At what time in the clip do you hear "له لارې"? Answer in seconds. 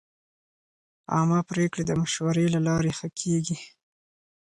2.55-2.91